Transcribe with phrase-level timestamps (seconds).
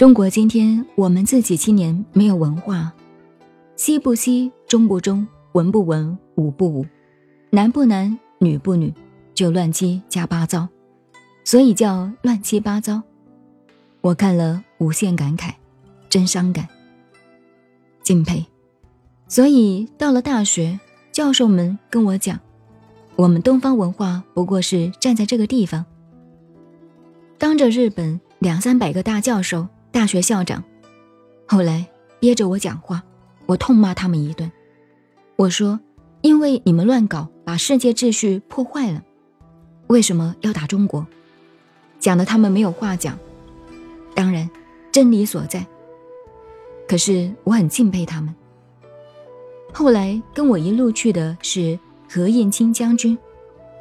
[0.00, 2.90] 中国今天我们自己青年没有文化，
[3.76, 6.86] 西不西，中不中，文不文，武不武，
[7.50, 8.94] 男不男，女不女，
[9.34, 10.66] 就乱七加八糟，
[11.44, 13.02] 所以叫乱七八糟。
[14.00, 15.52] 我看了无限感慨，
[16.08, 16.66] 真伤感，
[18.02, 18.46] 敬佩。
[19.28, 20.80] 所以到了大学，
[21.12, 22.40] 教授们跟我讲，
[23.16, 25.84] 我们东方文化不过是站在这个地方，
[27.36, 29.68] 当着日本两三百个大教授。
[29.92, 30.62] 大学校长，
[31.46, 31.86] 后来
[32.18, 33.02] 憋着我讲话，
[33.46, 34.50] 我痛骂他们一顿。
[35.36, 35.80] 我说
[36.22, 39.02] ：“因为你们乱搞，把世界秩序破坏了，
[39.88, 41.06] 为什么要打中国？”
[41.98, 43.18] 讲的他们没有话讲。
[44.14, 44.48] 当然，
[44.92, 45.66] 真理所在。
[46.88, 48.34] 可是我很敬佩他们。
[49.72, 51.78] 后来跟我一路去的是
[52.08, 53.16] 何应钦将军。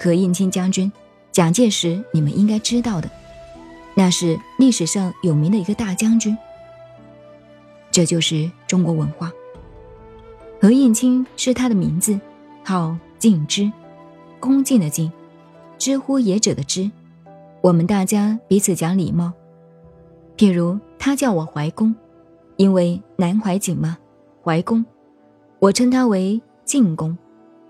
[0.00, 0.90] 何应钦将军，
[1.30, 3.10] 蒋介石，你们应该知道的。
[3.94, 6.36] 那是历史上有名的一个大将军。
[7.90, 9.32] 这就是中国文化。
[10.60, 12.18] 何应钦是他的名字，
[12.64, 13.70] 号敬之，
[14.40, 15.12] 恭敬的敬，
[15.78, 16.90] 知乎也者的知。
[17.60, 19.32] 我们大家彼此讲礼貌。
[20.36, 21.94] 譬如他叫我怀公，
[22.56, 23.96] 因为南怀瑾嘛，
[24.42, 24.84] 怀公，
[25.60, 27.16] 我称他为敬公，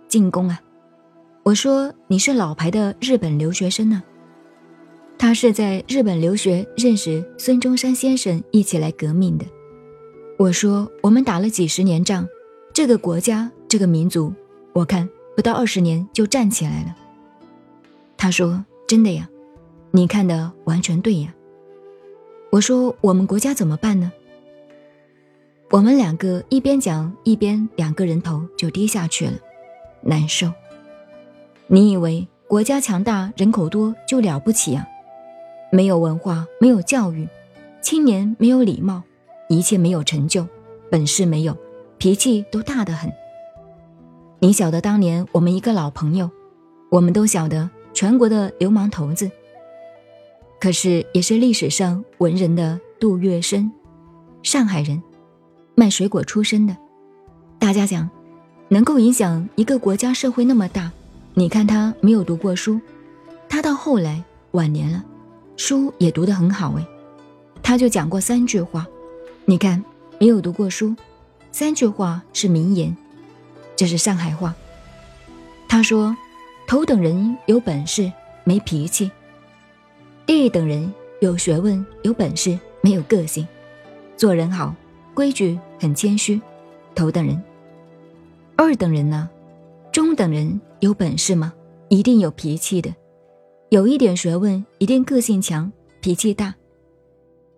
[0.08, 0.60] 敬公啊。
[1.42, 4.02] 我说你是老牌的日本留学生呢。
[5.18, 9.44] 他是在日本留学，认识孙中山先生，一起来革命的。
[10.36, 12.26] 我说我们打了几十年仗，
[12.72, 14.32] 这个国家，这个民族，
[14.72, 16.96] 我看不到二十年就站起来了。
[18.16, 19.28] 他说真的呀，
[19.92, 21.34] 你看的完全对呀。
[22.50, 24.12] 我说我们国家怎么办呢？
[25.70, 29.32] 我们两个一边讲一边两个人头就低下去了，
[30.02, 30.52] 难受。
[31.66, 34.86] 你以为国家强大，人口多就了不起啊？
[35.74, 37.26] 没有文化，没有教育，
[37.82, 39.02] 青年没有礼貌，
[39.48, 40.46] 一切没有成就，
[40.88, 41.56] 本事没有，
[41.98, 43.12] 脾气都大得很。
[44.38, 46.30] 你晓得当年我们一个老朋友，
[46.90, 49.28] 我们都晓得全国的流氓头子，
[50.60, 53.68] 可是也是历史上文人的杜月笙，
[54.44, 55.02] 上海人，
[55.74, 56.76] 卖水果出身的。
[57.58, 58.08] 大家讲，
[58.68, 60.92] 能够影响一个国家社会那么大，
[61.34, 62.80] 你看他没有读过书，
[63.48, 65.04] 他到后来晚年了。
[65.56, 66.86] 书也读得很好哎，
[67.62, 68.86] 他就讲过三句话，
[69.44, 69.82] 你看
[70.18, 70.94] 没有读过书，
[71.52, 72.96] 三句话是名言，
[73.76, 74.54] 这是上海话。
[75.68, 76.16] 他说：
[76.66, 78.12] 头等人有本事
[78.44, 79.10] 没脾气，
[80.26, 83.46] 第一等人有学问有本事没有个性，
[84.16, 84.74] 做人好
[85.14, 86.40] 规矩很谦虚，
[86.94, 87.42] 头等人。
[88.56, 89.28] 二等人呢？
[89.92, 91.52] 中等人有本事吗？
[91.88, 92.94] 一定有脾气的。
[93.74, 96.54] 有一点学问，一定个性强，脾气大。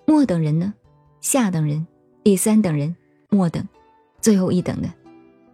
[0.06, 0.72] 末等人呢？
[1.21, 1.87] 下等人，
[2.25, 2.97] 第三等人，
[3.28, 3.62] 末等，
[4.22, 4.88] 最后一等的，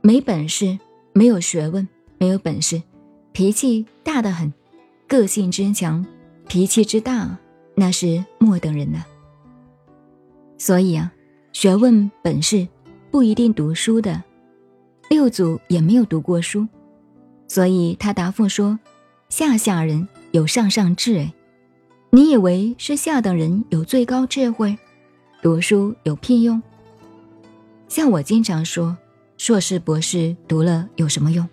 [0.03, 0.79] 没本事，
[1.15, 2.81] 没有学问，没有本事，
[3.33, 4.55] 脾气大得很，
[5.09, 6.07] 个性之强，
[6.47, 7.37] 脾气之大，
[7.75, 9.05] 那是末等人呢。
[10.59, 11.13] 所以啊，
[11.53, 12.69] 学问本事
[13.11, 14.23] 不一定读书的，
[15.11, 16.69] 六祖也没有读过书，
[17.49, 18.79] 所以他答复说：
[19.29, 20.07] 下下人。
[20.33, 21.35] 有上上智哎，
[22.09, 24.79] 你以为是下等人有最高智慧，
[25.43, 26.63] 读书有屁用？
[27.87, 28.97] 像我经常说，
[29.37, 31.47] 硕士博士读了有什么用？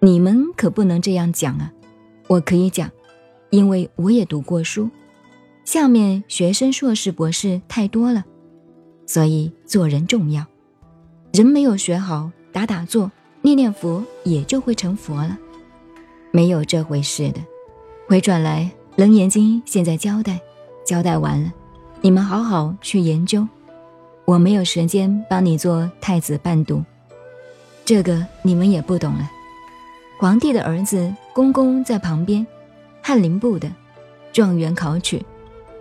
[0.00, 1.70] 你们可不能这样讲啊！
[2.26, 2.90] 我可以讲，
[3.50, 4.88] 因为我也读过书。
[5.66, 8.24] 下面学生硕士博士太多了，
[9.06, 10.46] 所以做人重要。
[11.34, 13.12] 人没有学好，打打坐、
[13.42, 15.38] 念念佛，也就会成佛了，
[16.32, 17.40] 没有这回事的。
[18.06, 18.70] 回转来，
[19.00, 20.38] 《楞严经》现在交代，
[20.84, 21.50] 交代完了，
[22.02, 23.48] 你们好好去研究。
[24.26, 26.84] 我没有时间帮你做太子伴读，
[27.82, 29.30] 这个你们也不懂了。
[30.18, 32.46] 皇帝的儿子公公在旁边，
[33.00, 33.72] 翰林部的
[34.34, 35.24] 状元考取，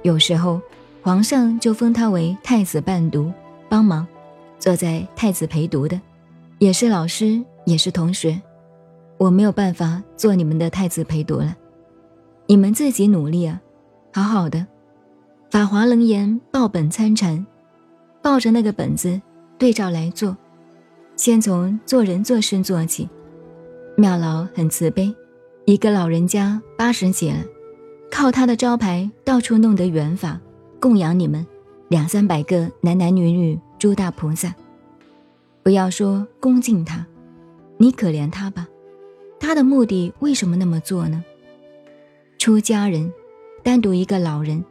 [0.01, 0.61] 有时候
[1.01, 3.33] 皇上就封他为太子伴读，
[3.67, 4.07] 帮忙
[4.59, 5.99] 坐在太子陪读的，
[6.57, 8.41] 也是老师，也是同学。
[9.17, 11.53] 我没有办法做你们的太子陪读了。
[12.45, 13.61] 你们自己努力啊，
[14.11, 14.59] 好好的，
[15.49, 17.45] 《法华楞严》报本参禅，
[18.21, 19.21] 抱着那个本子
[19.57, 20.35] 对照来做，
[21.15, 23.07] 先从做人做事做起。
[23.95, 25.15] 妙老很慈悲，
[25.65, 27.37] 一个老人家八十几了，
[28.11, 30.39] 靠他的招牌到处弄得圆法，
[30.81, 31.45] 供养你们
[31.87, 34.53] 两三百个男男女女诸大菩萨。
[35.63, 37.05] 不要说恭敬他，
[37.77, 38.67] 你可怜他吧，
[39.39, 41.23] 他的目的为什么那么做呢？
[42.43, 43.09] 出家人，
[43.63, 44.61] 单独一个老人，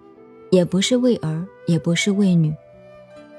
[0.51, 2.55] 也不是为儿，也不是为女，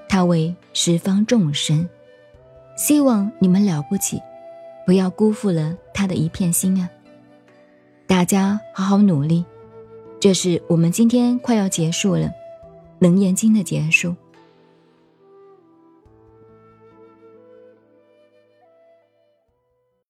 [0.10, 1.88] 他为十方众生。
[2.76, 4.20] 希望你们了不起，
[4.88, 6.90] 不要辜负了他的一片心啊！
[8.08, 9.46] 大家好好努力。
[10.20, 12.26] 这是我们今天快要结束了，
[12.98, 14.16] 《楞严经》的结束。